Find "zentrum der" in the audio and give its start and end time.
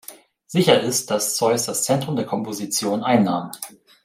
1.83-2.25